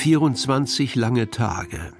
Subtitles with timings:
[0.00, 1.92] 24 lange Tage.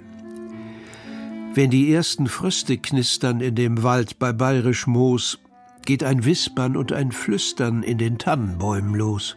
[1.53, 5.39] Wenn die ersten Fröste knistern in dem Wald bei Bayerisch Moos,
[5.85, 9.37] geht ein Wispern und ein Flüstern in den Tannenbäumen los.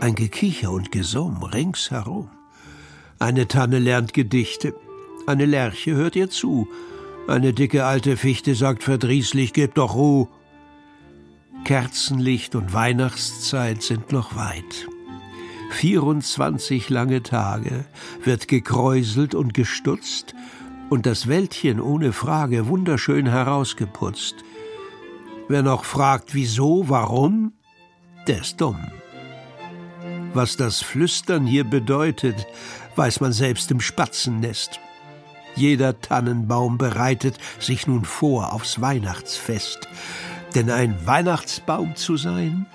[0.00, 2.30] Ein Gekicher und Gesumm ringsherum.
[3.18, 4.74] Eine Tanne lernt Gedichte,
[5.26, 6.68] eine Lerche hört ihr zu,
[7.28, 10.26] eine dicke alte Fichte sagt verdrießlich, gebt doch Ruh.
[11.64, 14.88] Kerzenlicht und Weihnachtszeit sind noch weit.
[15.70, 17.84] 24 lange Tage
[18.22, 20.34] wird gekräuselt und gestutzt
[20.90, 24.34] und das Wäldchen ohne Frage wunderschön herausgeputzt.
[25.48, 27.52] Wer noch fragt, wieso, warum,
[28.26, 28.90] der ist dumm.
[30.34, 32.46] Was das Flüstern hier bedeutet,
[32.96, 34.78] weiß man selbst im Spatzennest.
[35.56, 39.88] Jeder Tannenbaum bereitet sich nun vor aufs Weihnachtsfest.
[40.54, 42.66] Denn ein Weihnachtsbaum zu sein,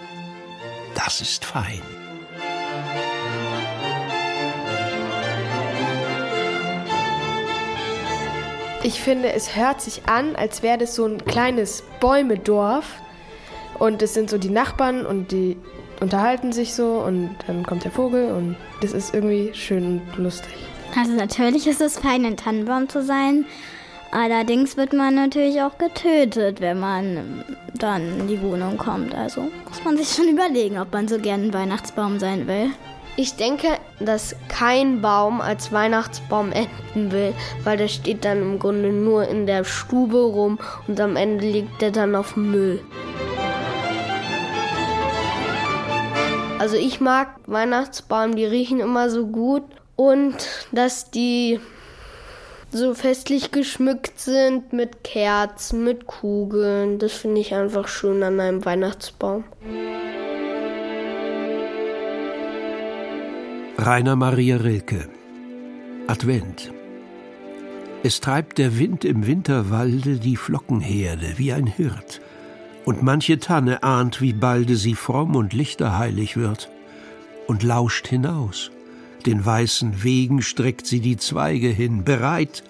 [0.95, 1.81] das ist fein.
[8.85, 12.85] Ich finde, es hört sich an, als wäre das so ein kleines Bäumedorf.
[13.79, 15.57] Und es sind so die Nachbarn und die
[16.01, 20.53] unterhalten sich so und dann kommt der Vogel und das ist irgendwie schön und lustig.
[20.95, 23.47] Also natürlich ist es fein, ein Tannenbaum zu sein.
[24.11, 29.15] Allerdings wird man natürlich auch getötet, wenn man dann in die Wohnung kommt.
[29.15, 32.69] Also muss man sich schon überlegen, ob man so gern ein Weihnachtsbaum sein will.
[33.17, 33.67] Ich denke,
[34.01, 39.45] dass kein Baum als Weihnachtsbaum enden will, weil der steht dann im Grunde nur in
[39.47, 42.81] der Stube rum und am Ende liegt der dann auf Müll.
[46.59, 49.63] Also ich mag Weihnachtsbaum, die riechen immer so gut
[49.95, 50.35] und
[50.73, 51.61] dass die
[52.71, 56.99] so festlich geschmückt sind mit Kerzen, mit Kugeln.
[56.99, 59.45] Das finde ich einfach schön an einem Weihnachtsbaum.
[63.85, 65.07] Rainer Maria Rilke.
[66.07, 66.73] Advent.
[68.01, 72.19] Es treibt der Wind im Winterwalde die Flockenherde wie ein Hirt,
[72.85, 76.71] und manche Tanne ahnt, wie balde sie fromm und lichterheilig wird,
[77.45, 78.71] und lauscht hinaus.
[79.27, 82.63] Den weißen Wegen streckt sie die Zweige hin, bereit,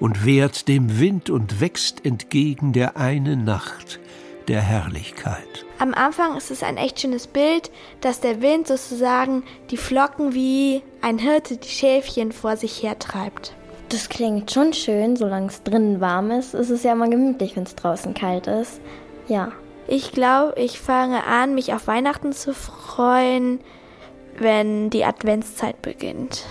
[0.00, 4.00] und wehrt dem Wind und wächst entgegen der eine Nacht
[4.48, 5.64] der Herrlichkeit.
[5.78, 7.70] Am Anfang ist es ein echt schönes Bild,
[8.00, 13.54] dass der Wind sozusagen die Flocken wie ein Hirte die Schäfchen vor sich hertreibt.
[13.88, 16.54] Das klingt schon schön, solange es drinnen warm ist.
[16.54, 18.80] Es ist ja mal gemütlich, wenn es draußen kalt ist.
[19.28, 19.52] Ja.
[19.88, 23.60] Ich glaube, ich fange an, mich auf Weihnachten zu freuen,
[24.38, 26.44] wenn die Adventszeit beginnt.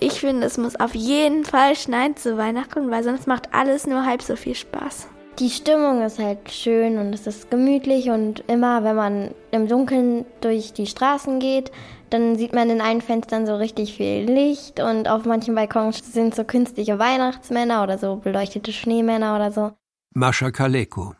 [0.00, 4.04] Ich finde, es muss auf jeden Fall schneien zu Weihnachten, weil sonst macht alles nur
[4.04, 5.08] halb so viel Spaß.
[5.38, 10.26] Die Stimmung ist halt schön und es ist gemütlich und immer, wenn man im Dunkeln
[10.42, 11.72] durch die Straßen geht,
[12.10, 16.34] dann sieht man in allen Fenstern so richtig viel Licht und auf manchen Balkons sind
[16.34, 19.72] so künstliche Weihnachtsmänner oder so beleuchtete Schneemänner oder so.
[20.14, 21.14] Mascha Kaleko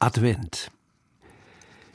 [0.00, 0.72] Advent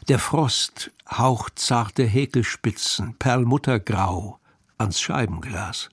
[0.07, 4.39] Der Frost haucht zarte Häkelspitzen, perlmuttergrau,
[4.77, 5.89] ans Scheibenglas.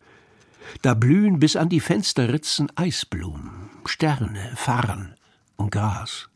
[0.82, 5.16] Da blühen bis an die Fensterritzen Eisblumen, Sterne, Farren,
[5.60, 6.28] und Gras.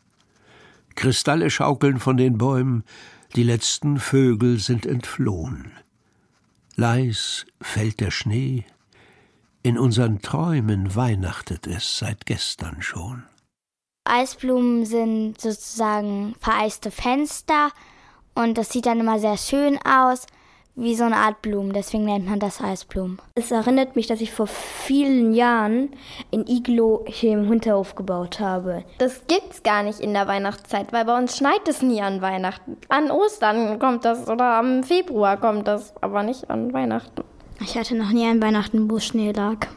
[0.95, 2.85] Kristalle schaukeln von den Bäumen,
[3.35, 5.73] die letzten Vögel sind entflohen.
[6.77, 8.65] Leis fällt der Schnee,
[9.63, 13.25] in unseren Träumen weihnachtet es seit gestern schon.
[14.05, 17.71] Eisblumen sind sozusagen vereiste Fenster
[18.35, 20.27] und das sieht dann immer sehr schön aus
[20.77, 23.19] wie so eine Art Blumen, deswegen nennt man das Eisblumen.
[23.37, 25.91] Es erinnert mich, dass ich vor vielen Jahren
[26.33, 28.85] ein Iglo hier im Hinterhof gebaut habe.
[28.99, 32.77] Das gibt's gar nicht in der Weihnachtszeit, weil bei uns schneit es nie an Weihnachten.
[32.89, 37.23] An Ostern kommt das oder am Februar kommt das, aber nicht an Weihnachten.
[37.61, 39.69] Ich hatte noch nie einen Weihnachten, wo Schnee lag.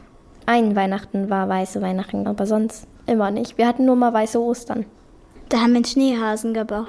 [0.46, 3.56] Ein Weihnachten war weiße Weihnachten, aber sonst immer nicht.
[3.56, 4.84] Wir hatten nur mal weiße Ostern.
[5.48, 6.88] Da haben wir einen Schneehasen gebaut.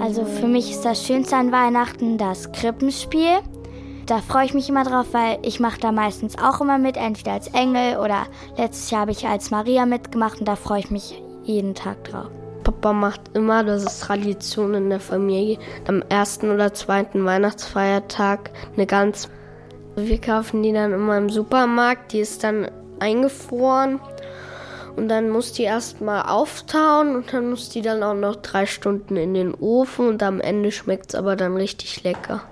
[0.00, 3.38] Also für mich ist das Schönste an Weihnachten das Krippenspiel.
[4.06, 7.32] Da freue ich mich immer drauf, weil ich mache da meistens auch immer mit, entweder
[7.32, 8.26] als Engel oder
[8.56, 12.30] letztes Jahr habe ich als Maria mitgemacht und da freue ich mich jeden Tag drauf.
[12.62, 15.58] Papa macht immer, das ist Tradition in der Familie,
[15.88, 19.28] am ersten oder zweiten Weihnachtsfeiertag eine Gans.
[19.96, 22.68] Wir kaufen die dann immer im Supermarkt, die ist dann
[23.00, 24.00] eingefroren
[24.96, 29.16] und dann muss die erstmal auftauen und dann muss die dann auch noch drei Stunden
[29.16, 32.42] in den Ofen und am Ende schmeckt es aber dann richtig lecker.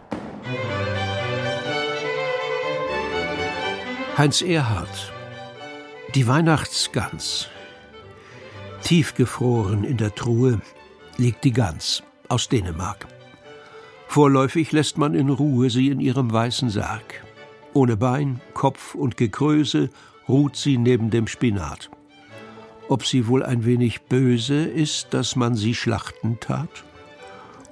[4.17, 5.13] Heinz Erhardt
[6.15, 7.49] Die Weihnachtsgans
[8.83, 10.61] Tiefgefroren in der Truhe
[11.17, 13.07] liegt die Gans aus Dänemark.
[14.09, 17.25] Vorläufig lässt man in Ruhe sie in ihrem weißen Sarg.
[17.73, 19.91] Ohne Bein, Kopf und Gekröse
[20.29, 21.91] ruht sie neben dem Spinat.
[22.89, 26.85] Ob sie wohl ein wenig böse ist, dass man sie schlachten tat?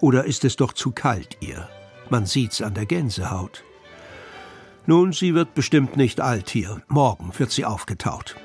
[0.01, 1.69] Oder ist es doch zu kalt ihr?
[2.11, 3.65] Man sieht's an der Gänsehaut.
[4.87, 6.83] Nun, sie wird bestimmt nicht alt hier.
[6.89, 8.37] Morgen wird sie aufgetaut.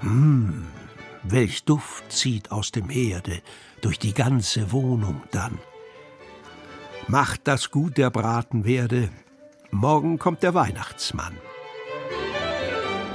[0.00, 0.66] Hm,
[1.24, 3.42] welch Duft zieht aus dem Herde
[3.80, 5.58] durch die ganze Wohnung dann.
[7.08, 9.10] Macht das gut der Braten werde,
[9.70, 11.36] morgen kommt der Weihnachtsmann.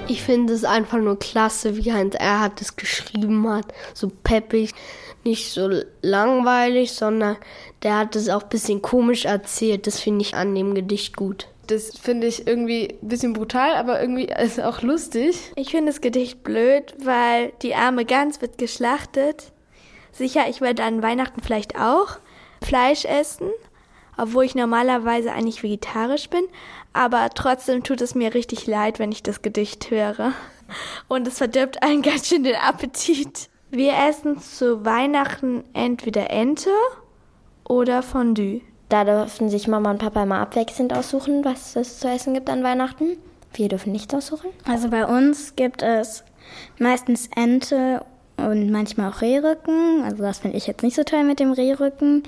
[0.08, 3.74] Ich finde es einfach nur klasse, wie Heinz Erhardt es geschrieben hat.
[3.96, 4.72] So peppig,
[5.24, 5.68] nicht so
[6.04, 7.38] langweilig, sondern
[7.82, 9.88] der hat es auch ein bisschen komisch erzählt.
[9.88, 11.48] Das finde ich an dem Gedicht gut.
[11.66, 15.52] Das finde ich irgendwie ein bisschen brutal, aber irgendwie ist auch lustig.
[15.56, 19.52] Ich finde das Gedicht blöd, weil die arme Gans wird geschlachtet.
[20.12, 22.20] Sicher, ich werde an Weihnachten vielleicht auch
[22.62, 23.50] Fleisch essen,
[24.18, 26.44] obwohl ich normalerweise eigentlich vegetarisch bin.
[26.96, 30.32] Aber trotzdem tut es mir richtig leid, wenn ich das Gedicht höre.
[31.10, 33.50] Und es verdirbt einen ganz schön den Appetit.
[33.70, 36.70] Wir essen zu Weihnachten entweder Ente
[37.68, 38.62] oder Fondue.
[38.88, 42.64] Da dürfen sich Mama und Papa immer abwechselnd aussuchen, was es zu essen gibt an
[42.64, 43.18] Weihnachten.
[43.54, 44.52] Wir dürfen nichts aussuchen.
[44.66, 46.24] Also bei uns gibt es
[46.80, 48.06] meistens Ente
[48.38, 50.04] und manchmal auch Rehrücken.
[50.04, 52.24] Also das finde ich jetzt nicht so toll mit dem Rehrücken.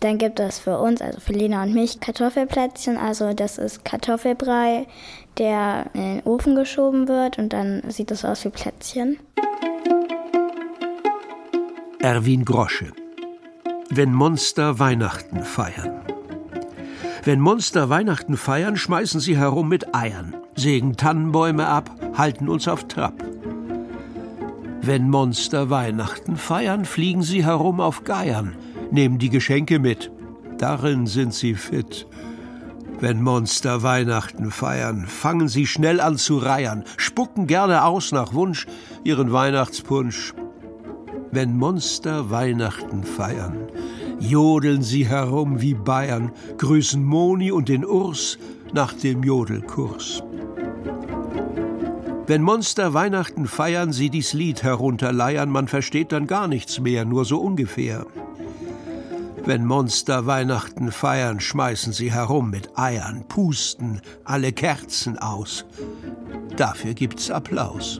[0.00, 2.96] Dann gibt es für uns, also für Lena und mich, Kartoffelplätzchen.
[2.96, 4.86] Also das ist Kartoffelbrei,
[5.38, 9.18] der in den Ofen geschoben wird und dann sieht es aus wie Plätzchen.
[12.00, 12.92] Erwin Grosche
[13.90, 16.02] wenn Monster Weihnachten feiern.
[17.24, 22.86] Wenn Monster Weihnachten feiern, schmeißen sie herum mit Eiern, sägen Tannenbäume ab, halten uns auf
[22.86, 23.14] Trab.
[24.82, 28.56] Wenn Monster Weihnachten feiern, fliegen sie herum auf Geiern,
[28.90, 30.10] nehmen die Geschenke mit.
[30.58, 32.06] Darin sind sie fit.
[33.00, 38.66] Wenn Monster Weihnachten feiern, fangen sie schnell an zu reiern, spucken gerne aus nach Wunsch
[39.04, 40.34] ihren Weihnachtspunsch.
[41.30, 43.68] Wenn Monster Weihnachten feiern,
[44.18, 48.36] jodeln sie herum wie Bayern, grüßen Moni und den Urs
[48.72, 50.24] nach dem Jodelkurs.
[52.26, 57.24] Wenn Monster Weihnachten feiern, sie dies Lied herunterleiern, man versteht dann gar nichts mehr, nur
[57.24, 58.06] so ungefähr.
[59.48, 65.64] Wenn Monster Weihnachten feiern, schmeißen sie herum mit Eiern, pusten alle Kerzen aus.
[66.58, 67.98] Dafür gibt's Applaus.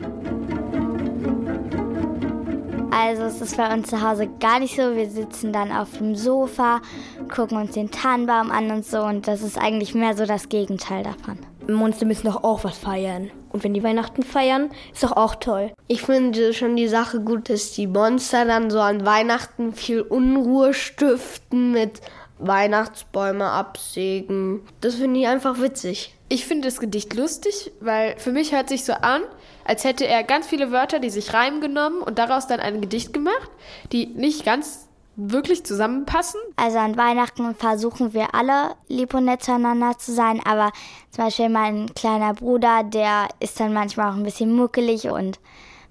[2.90, 4.94] Also es ist bei uns zu Hause gar nicht so.
[4.94, 6.82] Wir sitzen dann auf dem Sofa,
[7.34, 9.00] gucken uns den Tannenbaum an und so.
[9.00, 11.38] Und das ist eigentlich mehr so das Gegenteil davon.
[11.66, 13.30] Monster müssen doch auch was feiern.
[13.50, 15.72] Und wenn die Weihnachten feiern, ist doch auch toll.
[15.86, 20.74] Ich finde schon die Sache gut, dass die Monster dann so an Weihnachten viel Unruhe
[20.74, 22.00] stiften mit
[22.38, 24.62] Weihnachtsbäume absägen.
[24.80, 26.14] Das finde ich einfach witzig.
[26.28, 29.22] Ich finde das Gedicht lustig, weil für mich hört sich so an,
[29.64, 33.12] als hätte er ganz viele Wörter, die sich reimen genommen und daraus dann ein Gedicht
[33.12, 33.50] gemacht,
[33.92, 34.87] die nicht ganz
[35.18, 36.40] wirklich zusammenpassen.
[36.56, 40.70] Also an Weihnachten versuchen wir alle lieb und nett zueinander zu sein, aber
[41.10, 45.40] zum Beispiel mein kleiner Bruder, der ist dann manchmal auch ein bisschen muckelig und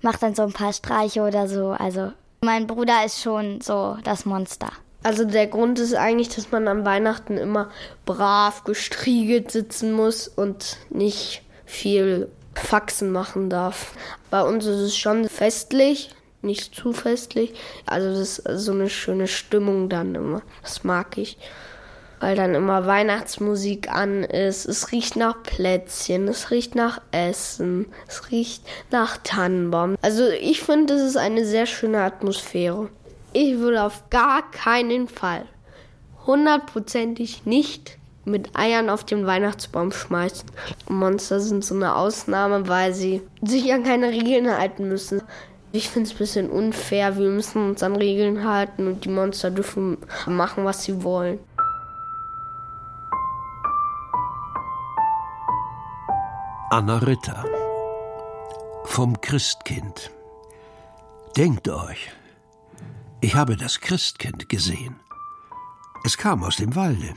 [0.02, 1.72] macht dann so ein paar Streiche oder so.
[1.72, 4.70] Also mein Bruder ist schon so das Monster.
[5.04, 7.70] Also der Grund ist eigentlich, dass man an Weihnachten immer
[8.06, 13.94] brav gestriegelt sitzen muss und nicht viel Faxen machen darf.
[14.30, 16.10] Bei uns ist es schon festlich,
[16.42, 17.54] nicht zu festlich.
[17.86, 20.42] Also das ist so eine schöne Stimmung dann immer.
[20.62, 21.38] Das mag ich.
[22.20, 24.66] Weil dann immer Weihnachtsmusik an ist.
[24.66, 29.98] Es riecht nach Plätzchen, es riecht nach Essen, es riecht nach Tannenbaum.
[30.02, 32.90] Also ich finde, das ist eine sehr schöne Atmosphäre.
[33.34, 35.46] Ich würde auf gar keinen Fall
[36.28, 40.50] hundertprozentig nicht mit Eiern auf den Weihnachtsbaum schmeißen.
[40.90, 45.22] Monster sind so eine Ausnahme, weil sie sich an keine Regeln halten müssen.
[45.72, 47.18] Ich finde es ein bisschen unfair.
[47.18, 51.40] Wir müssen uns an Regeln halten und die Monster dürfen machen, was sie wollen.
[56.70, 57.46] Anna Ritter
[58.86, 60.12] vom Christkind.
[61.36, 62.12] Denkt euch,
[63.20, 64.96] Ich habe das Christkind gesehen.
[66.06, 67.16] Es kam aus dem Walde,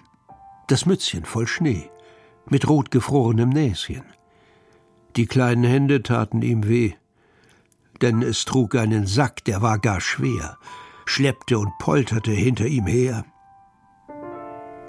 [0.67, 1.91] das Mützchen voll Schnee,
[2.47, 4.05] mit rotgefrorenem Näschen.
[5.17, 6.95] Die kleinen Hände taten ihm weh,
[8.03, 10.59] denn es trug einen Sack, der war gar schwer,
[11.07, 13.25] schleppte und polterte hinter ihm her.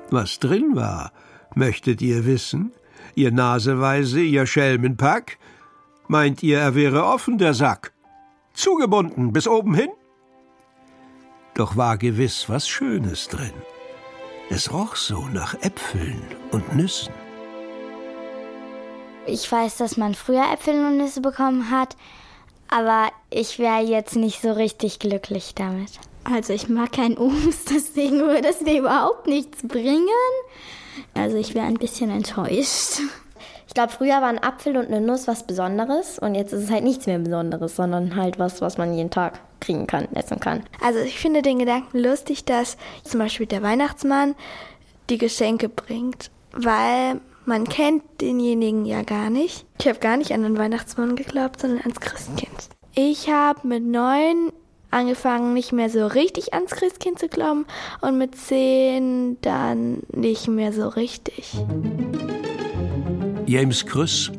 [0.10, 1.12] Was drin war,
[1.56, 2.74] möchtet ihr wissen?
[3.16, 5.38] Ihr Naseweise, ihr Schelmenpack?
[6.08, 7.94] Meint ihr, er wäre offen, der Sack?
[8.54, 9.90] Zugebunden bis oben hin?
[11.54, 13.54] Doch war gewiss was Schönes drin.
[14.50, 17.14] Es roch so nach Äpfeln und Nüssen.
[19.26, 21.96] Ich weiß, dass man früher Äpfel und Nüsse bekommen hat,
[22.72, 25.92] aber ich wäre jetzt nicht so richtig glücklich damit.
[26.24, 30.08] Also ich mag keinen Obst, deswegen würde es mir überhaupt nichts bringen.
[31.14, 33.02] Also ich wäre ein bisschen enttäuscht.
[33.68, 36.72] Ich glaube, früher war ein Apfel und eine Nuss was Besonderes und jetzt ist es
[36.72, 40.64] halt nichts mehr Besonderes, sondern halt was, was man jeden Tag kriegen kann, essen kann.
[40.84, 44.36] Also ich finde den Gedanken lustig, dass zum Beispiel der Weihnachtsmann
[45.10, 49.66] die Geschenke bringt, weil man kennt denjenigen ja gar nicht.
[49.80, 52.70] Ich habe gar nicht an den Weihnachtsmann geglaubt, sondern ans Christkind.
[52.94, 54.52] Ich habe mit neun
[54.92, 57.66] angefangen, nicht mehr so richtig ans Christkind zu glauben
[58.02, 61.54] und mit zehn dann nicht mehr so richtig.
[63.46, 64.32] James Krüss,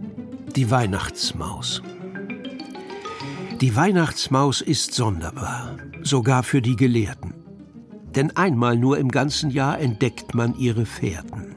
[0.54, 1.82] die Weihnachtsmaus.
[3.61, 7.35] Die Weihnachtsmaus ist sonderbar, sogar für die Gelehrten.
[8.14, 11.51] Denn einmal nur im ganzen Jahr entdeckt man ihre Fährten.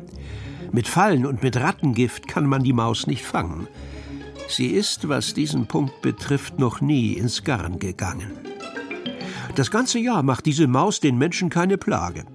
[0.76, 3.70] Mit Fallen und mit Rattengift kann man die Maus nicht fangen.
[4.50, 8.34] Sie ist, was diesen Punkt betrifft, noch nie ins Garn gegangen.
[9.56, 12.26] Das ganze Jahr macht diese Maus den Menschen keine Plage.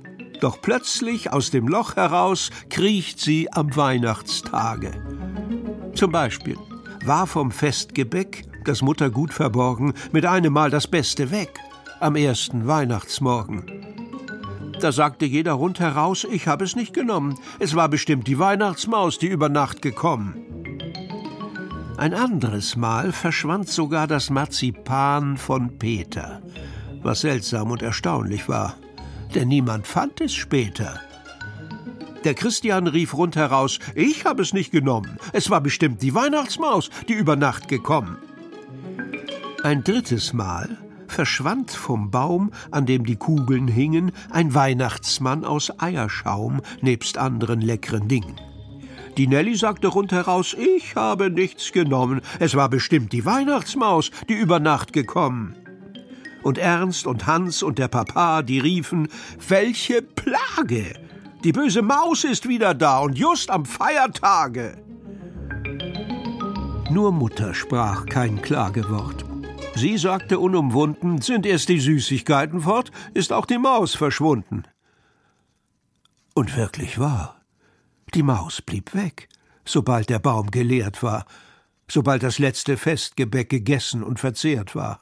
[0.40, 4.92] Doch plötzlich aus dem Loch heraus kriecht sie am Weihnachtstage.
[5.94, 6.56] Zum Beispiel
[7.04, 11.60] war vom Festgebäck, das Mutter gut verborgen, mit einem Mal das Beste weg,
[12.00, 13.79] am ersten Weihnachtsmorgen.
[14.80, 19.28] Da sagte jeder rundheraus, ich habe es nicht genommen, es war bestimmt die Weihnachtsmaus, die
[19.28, 20.36] über Nacht gekommen.
[21.96, 26.40] Ein anderes Mal verschwand sogar das Marzipan von Peter,
[27.02, 28.76] was seltsam und erstaunlich war
[29.34, 31.00] denn niemand fand es später.
[32.24, 37.14] Der Christian rief rundheraus, ich habe es nicht genommen, es war bestimmt die Weihnachtsmaus, die
[37.14, 38.18] über Nacht gekommen.
[39.62, 40.78] Ein drittes Mal
[41.10, 48.08] verschwand vom Baum, an dem die Kugeln hingen, ein Weihnachtsmann aus Eierschaum nebst anderen leckeren
[48.08, 48.40] Dingen.
[49.16, 54.60] Die Nelly sagte rundheraus, ich habe nichts genommen, es war bestimmt die Weihnachtsmaus, die über
[54.60, 55.56] Nacht gekommen
[56.42, 59.08] und Ernst und Hans und der Papa, die riefen,
[59.48, 60.94] welche Plage!
[61.44, 64.76] Die böse Maus ist wieder da und just am Feiertage.
[66.90, 69.29] Nur Mutter sprach kein Klagewort.
[69.74, 74.64] Sie sagte unumwunden, sind erst die Süßigkeiten fort, ist auch die Maus verschwunden.
[76.34, 77.40] Und wirklich wahr.
[78.14, 79.28] Die Maus blieb weg,
[79.64, 81.24] sobald der Baum geleert war,
[81.88, 85.00] sobald das letzte Festgebäck gegessen und verzehrt war.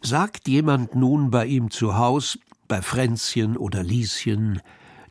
[0.00, 4.60] Sagt jemand nun bei ihm zu Haus, bei Fränzchen oder Lieschen,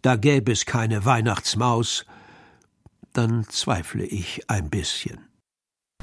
[0.01, 2.05] da gäbe es keine Weihnachtsmaus,
[3.13, 5.26] dann zweifle ich ein bisschen.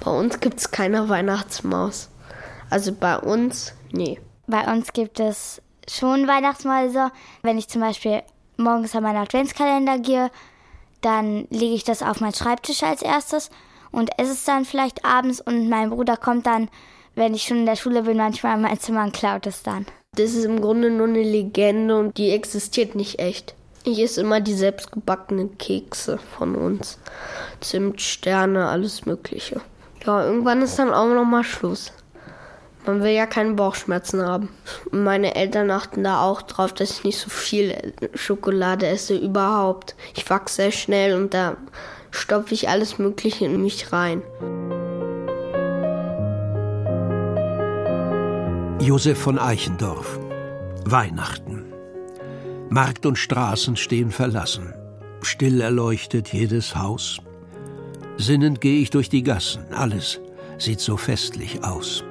[0.03, 2.11] Bei uns gibt's keine Weihnachtsmaus.
[2.71, 4.19] Also bei uns, nee.
[4.47, 7.11] Bei uns gibt es schon Weihnachtsmäuse.
[7.43, 8.23] Wenn ich zum Beispiel
[8.57, 10.31] morgens an meinen Adventskalender gehe,
[11.01, 13.51] dann lege ich das auf meinen Schreibtisch als erstes
[13.91, 16.69] und esse es dann vielleicht abends und mein Bruder kommt dann
[17.15, 19.87] wenn ich schon in der Schule bin, manchmal in mein Zimmer und klaut es dann.
[20.17, 23.55] Das ist im Grunde nur eine Legende und die existiert nicht echt.
[23.85, 26.99] Ich esse immer die selbstgebackenen Kekse von uns.
[27.61, 29.61] Zimtsterne, alles Mögliche.
[30.07, 31.93] Ja, irgendwann ist dann auch noch mal Schluss.
[32.87, 34.51] Man will ja keine Bauchschmerzen haben.
[34.91, 39.95] Meine Eltern achten da auch drauf, dass ich nicht so viel Schokolade esse überhaupt.
[40.15, 41.57] Ich wachse sehr schnell und da
[42.11, 44.23] stopfe ich alles Mögliche in mich rein.
[48.81, 50.19] Josef von Eichendorf
[50.85, 51.65] Weihnachten
[52.69, 54.75] Markt und Straßen stehen verlassen,
[55.23, 57.21] still erleuchtet jedes Haus.
[58.16, 60.21] Sinnend gehe ich durch die Gassen, alles
[60.59, 62.04] sieht so festlich aus.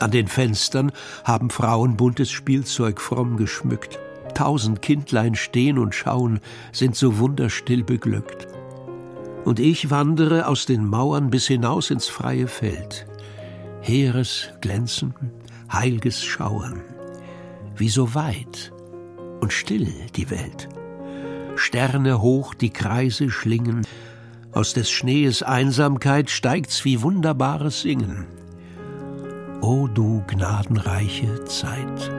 [0.00, 0.92] An den Fenstern
[1.24, 3.98] haben Frauen buntes Spielzeug fromm geschmückt.
[4.34, 6.40] Tausend Kindlein stehen und schauen,
[6.72, 8.48] sind so wunderstill beglückt.
[9.44, 13.06] Und ich wandere aus den Mauern bis hinaus ins freie Feld.
[13.80, 15.14] Heeres Glänzen,
[15.72, 16.80] heilges Schauern,
[17.76, 18.72] wie so weit
[19.40, 20.68] und still die Welt.
[21.56, 23.86] Sterne hoch die Kreise schlingen,
[24.54, 28.26] aus des Schnees Einsamkeit steigt's wie wunderbares Singen.
[29.60, 32.12] O du gnadenreiche Zeit.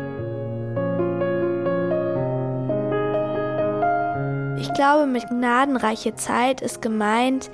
[4.60, 7.52] Ich glaube, mit gnadenreiche Zeit ist gemeint,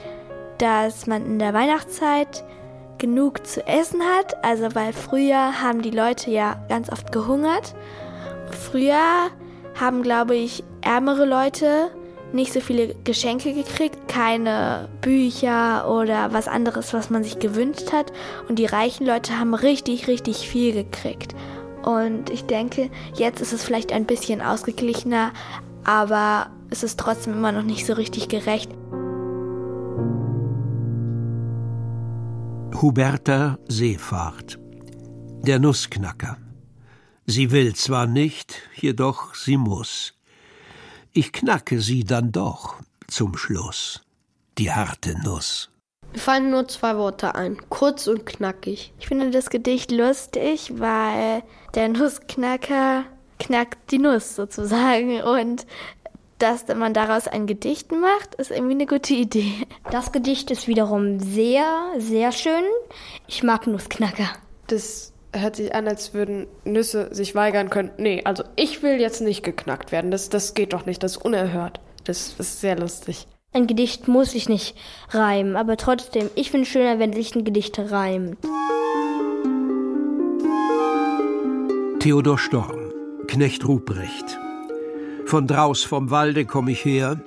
[0.57, 2.43] dass man in der Weihnachtszeit
[2.97, 4.43] genug zu essen hat.
[4.43, 7.75] Also weil früher haben die Leute ja ganz oft gehungert.
[8.51, 9.29] Früher
[9.79, 11.91] haben, glaube ich, ärmere Leute
[12.33, 18.11] nicht so viele Geschenke gekriegt, keine Bücher oder was anderes, was man sich gewünscht hat.
[18.47, 21.35] Und die reichen Leute haben richtig, richtig viel gekriegt.
[21.83, 25.31] Und ich denke, jetzt ist es vielleicht ein bisschen ausgeglichener,
[25.83, 28.71] aber es ist trotzdem immer noch nicht so richtig gerecht.
[32.81, 34.57] Huberta Seefahrt
[35.43, 36.37] Der Nussknacker
[37.27, 40.13] Sie will zwar nicht, jedoch sie muss.
[41.13, 42.75] Ich knacke sie dann doch
[43.07, 43.99] zum Schluss,
[44.57, 45.69] die harte Nuss.
[46.13, 48.93] Mir fallen nur zwei Worte ein, kurz und knackig.
[48.97, 51.43] Ich finde das Gedicht lustig, weil
[51.75, 53.03] der Nussknacker
[53.39, 55.65] knackt die Nuss sozusagen und
[56.37, 59.67] dass man daraus ein Gedicht macht, ist irgendwie eine gute Idee.
[59.91, 61.65] Das Gedicht ist wiederum sehr,
[61.97, 62.63] sehr schön.
[63.27, 64.29] Ich mag Nussknacker.
[64.67, 67.91] Das hört sich an, als würden Nüsse sich weigern können.
[67.97, 70.11] Nee, also ich will jetzt nicht geknackt werden.
[70.11, 71.03] Das, das geht doch nicht.
[71.03, 71.79] Das ist unerhört.
[72.03, 73.27] Das, das ist sehr lustig.
[73.53, 74.77] Ein Gedicht muss sich nicht
[75.09, 78.37] reimen, aber trotzdem, ich finde es schöner, wenn sich ein Gedicht reimt.
[81.99, 82.93] Theodor Storm,
[83.27, 84.39] Knecht Ruprecht.
[85.25, 87.21] Von draus vom Walde komm ich her.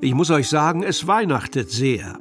[0.00, 2.18] Ich muss euch sagen, es weihnachtet sehr.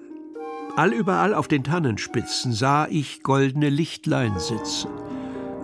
[0.78, 4.92] Allüberall auf den Tannenspitzen sah ich goldene Lichtlein sitzen.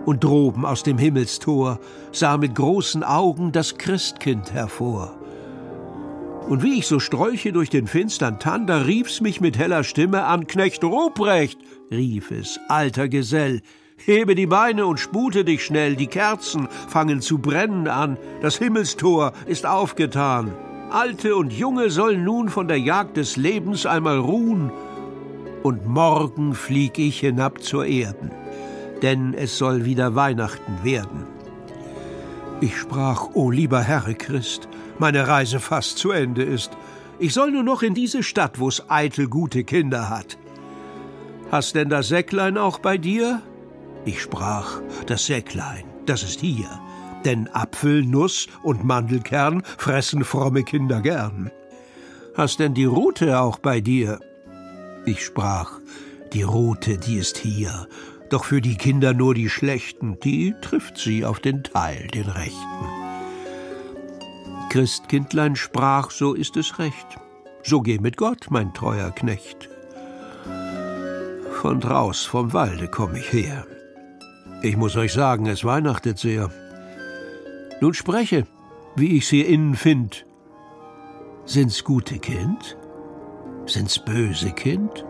[0.08, 1.80] Und droben aus dem Himmelstor
[2.12, 5.16] sah mit großen Augen das Christkind hervor.
[6.50, 10.24] Und wie ich so strolche durch den finstern Tann, da rief's mich mit heller Stimme
[10.24, 11.60] an, Knecht Ruprecht,
[11.92, 13.62] rief es, alter Gesell,
[13.98, 19.34] hebe die Beine und spute dich schnell, die Kerzen fangen zu brennen an, das Himmelstor
[19.46, 20.54] ist aufgetan.
[20.90, 24.72] Alte und Junge sollen nun von der Jagd des Lebens einmal ruhen,
[25.64, 28.32] und morgen flieg ich hinab zur Erden,
[29.02, 31.26] denn es soll wieder Weihnachten werden.
[32.62, 34.68] Ich sprach, o lieber Herr Christ,
[35.00, 36.72] meine Reise fast zu Ende ist.
[37.20, 40.38] Ich soll nur noch in diese Stadt, wo's eitel gute Kinder hat.
[41.52, 43.42] Hast denn das Säcklein auch bei dir?
[44.06, 46.70] Ich sprach, das Säcklein, das ist hier,
[47.26, 51.52] denn Apfel, Nuss und Mandelkern fressen fromme Kinder gern.
[52.36, 54.20] Hast denn die Rute auch bei dir?
[55.06, 55.80] Ich sprach,
[56.32, 57.88] die Rute, die ist hier,
[58.30, 62.86] doch für die Kinder nur die Schlechten, die trifft sie auf den Teil, den Rechten.
[64.70, 67.20] Christkindlein sprach, so ist es recht,
[67.64, 69.70] so geh mit Gott, mein treuer Knecht.
[71.62, 73.68] Von draus vom Walde komm ich her.
[74.62, 76.50] Ich muss euch sagen, es weihnachtet sehr.
[77.82, 78.48] Nun spreche,
[78.96, 80.26] wie ich's hier innen find.
[81.46, 82.78] Sind's gute Kind?
[83.66, 85.06] Sind's böse Kind?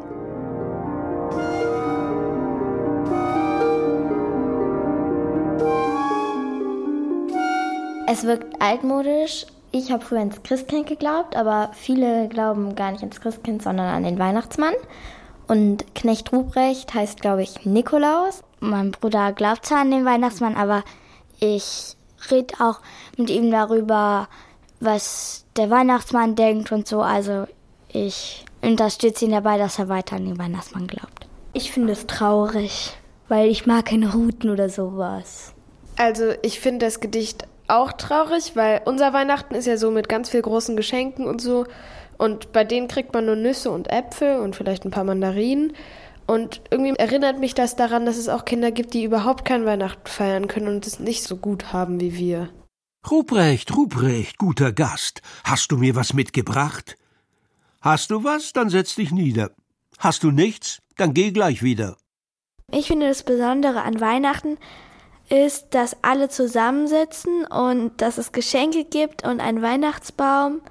[8.07, 9.47] Es wirkt altmodisch.
[9.71, 14.03] Ich habe früher ins Christkind geglaubt, aber viele glauben gar nicht ins Christkind, sondern an
[14.03, 14.75] den Weihnachtsmann.
[15.47, 18.43] Und Knecht Ruprecht heißt, glaube ich, Nikolaus.
[18.59, 20.83] Mein Bruder glaubt zwar an den Weihnachtsmann, aber
[21.39, 21.97] ich
[22.29, 22.81] rede auch
[23.17, 24.27] mit ihm darüber,
[24.79, 27.01] was der Weihnachtsmann denkt und so.
[27.01, 27.47] Also
[27.93, 31.27] ich unterstütze ihn dabei, dass er weiter an den Weihnachtsmann glaubt.
[31.53, 35.53] Ich finde es traurig, weil ich mag keine Routen oder sowas.
[35.97, 40.29] Also ich finde das Gedicht auch traurig, weil unser Weihnachten ist ja so mit ganz
[40.29, 41.65] viel großen Geschenken und so.
[42.17, 45.73] Und bei denen kriegt man nur Nüsse und Äpfel und vielleicht ein paar Mandarinen.
[46.25, 50.07] Und irgendwie erinnert mich das daran, dass es auch Kinder gibt, die überhaupt kein Weihnachten
[50.07, 52.49] feiern können und es nicht so gut haben wie wir.
[53.09, 56.95] Ruprecht, Ruprecht, guter Gast, hast du mir was mitgebracht?
[57.83, 59.51] Hast du was, dann setz dich nieder.
[59.99, 61.97] Hast du nichts, dann geh gleich wieder.
[62.71, 64.57] Ich finde das Besondere an Weihnachten
[65.27, 70.61] ist, dass alle zusammensitzen und dass es Geschenke gibt und einen Weihnachtsbaum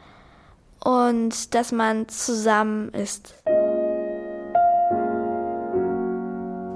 [0.83, 3.35] und dass man zusammen ist.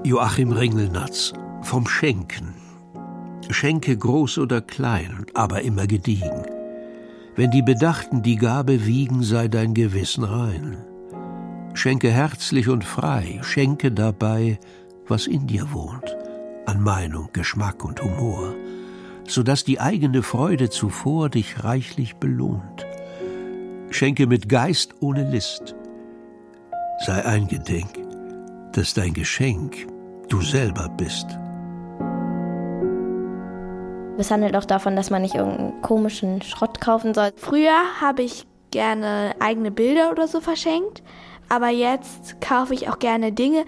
[0.03, 2.53] Joachim Ringelnatz vom Schenken.
[3.49, 6.56] Schenke groß oder klein, aber immer gediegen.
[7.37, 10.75] Wenn die Bedachten die Gabe wiegen, sei dein Gewissen rein.
[11.75, 14.59] Schenke herzlich und frei, schenke dabei,
[15.07, 16.17] was in dir wohnt,
[16.65, 18.55] an Meinung, Geschmack und Humor,
[19.27, 22.87] so dass die eigene Freude zuvor dich reichlich belohnt.
[23.91, 25.75] Schenke mit Geist ohne List.
[27.05, 27.99] Sei eingedenk,
[28.71, 29.75] dass dein Geschenk
[30.27, 31.27] du selber bist.
[34.19, 37.33] Es handelt auch davon, dass man nicht irgendeinen komischen Schrott kaufen soll.
[37.35, 41.03] Früher habe ich gerne eigene Bilder oder so verschenkt,
[41.49, 43.65] aber jetzt kaufe ich auch gerne Dinge,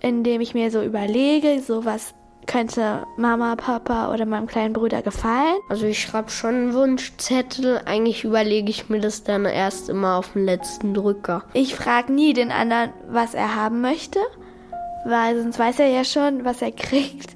[0.00, 2.14] indem ich mir so überlege, so was
[2.46, 5.56] könnte Mama, Papa oder meinem kleinen Bruder gefallen.
[5.68, 7.82] Also ich schreibe schon einen Wunschzettel.
[7.84, 11.44] Eigentlich überlege ich mir das dann erst immer auf den letzten Drücker.
[11.52, 14.20] Ich frage nie den anderen, was er haben möchte,
[15.04, 17.30] weil sonst weiß er ja schon, was er kriegt.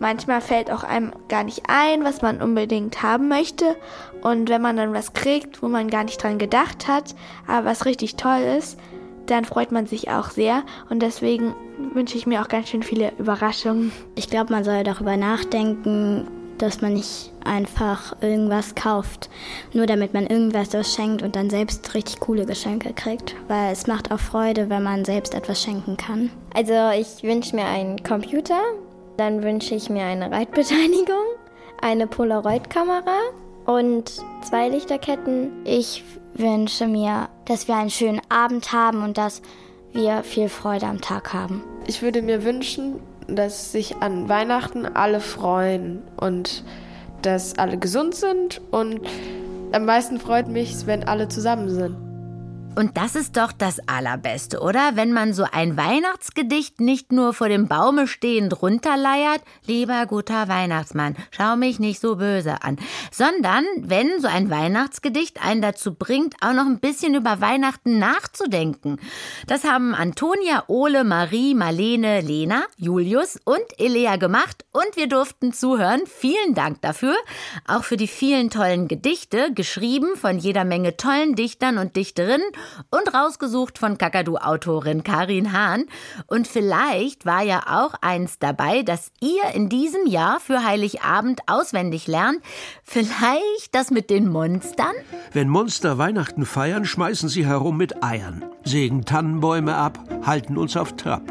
[0.00, 3.76] Manchmal fällt auch einem gar nicht ein, was man unbedingt haben möchte.
[4.22, 7.14] Und wenn man dann was kriegt, wo man gar nicht dran gedacht hat,
[7.46, 8.78] aber was richtig toll ist,
[9.26, 10.62] dann freut man sich auch sehr.
[10.88, 11.54] Und deswegen
[11.94, 13.92] wünsche ich mir auch ganz schön viele Überraschungen.
[14.14, 16.26] Ich glaube, man soll darüber nachdenken,
[16.58, 19.30] dass man nicht einfach irgendwas kauft,
[19.72, 23.34] nur damit man irgendwas schenkt und dann selbst richtig coole Geschenke kriegt.
[23.48, 26.30] Weil es macht auch Freude, wenn man selbst etwas schenken kann.
[26.54, 28.60] Also ich wünsche mir einen Computer,
[29.16, 31.24] dann wünsche ich mir eine Reitbeteiligung,
[31.80, 33.18] eine Polaroid-Kamera
[33.66, 35.50] und zwei Lichterketten.
[35.64, 39.42] Ich wünsche mir, dass wir einen schönen Abend haben und dass
[39.92, 41.62] wir viel Freude am Tag haben.
[41.86, 46.64] Ich würde mir wünschen, dass sich an Weihnachten alle freuen und
[47.22, 49.00] dass alle gesund sind und
[49.72, 52.09] am meisten freut mich, wenn alle zusammen sind.
[52.76, 54.92] Und das ist doch das Allerbeste, oder?
[54.94, 61.16] Wenn man so ein Weihnachtsgedicht nicht nur vor dem Baume stehend runterleiert, lieber guter Weihnachtsmann,
[61.32, 62.78] schau mich nicht so böse an,
[63.10, 68.98] sondern wenn so ein Weihnachtsgedicht einen dazu bringt, auch noch ein bisschen über Weihnachten nachzudenken.
[69.48, 76.02] Das haben Antonia, Ole, Marie, Marlene, Lena, Julius und Elea gemacht und wir durften zuhören.
[76.06, 77.16] Vielen Dank dafür.
[77.66, 82.46] Auch für die vielen tollen Gedichte, geschrieben von jeder Menge tollen Dichtern und Dichterinnen
[82.90, 85.86] und rausgesucht von Kakadu-Autorin Karin Hahn.
[86.26, 92.06] Und vielleicht war ja auch eins dabei, das ihr in diesem Jahr für Heiligabend auswendig
[92.06, 92.40] lernt.
[92.84, 94.94] Vielleicht das mit den Monstern?
[95.32, 100.96] Wenn Monster Weihnachten feiern, schmeißen sie herum mit Eiern, sägen Tannenbäume ab, halten uns auf
[100.96, 101.22] Trab.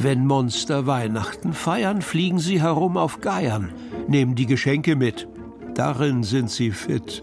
[0.00, 3.72] Wenn Monster Weihnachten feiern, fliegen sie herum auf Geiern,
[4.06, 5.26] nehmen die Geschenke mit.
[5.74, 7.22] Darin sind sie fit.